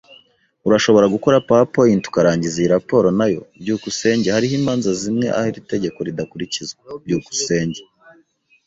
Urashobora 0.67 1.11
gukora 1.15 1.43
PowerPoint 1.47 2.03
ukarangiza 2.09 2.55
iyi 2.59 2.71
raporo, 2.75 3.07
nayo? 3.19 3.41
byukusenge 3.61 4.27
Hariho 4.35 4.55
imanza 4.59 4.89
zimwe 5.01 5.27
aho 5.37 5.47
iri 5.51 5.61
tegeko 5.71 5.97
ridakurikizwa. 6.07 6.81
byukusenge 7.05 7.81